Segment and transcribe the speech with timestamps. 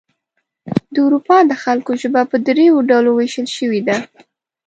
[0.93, 3.97] د اروپا د خلکو ژبه په دریو ډلو ویشل شوې ده.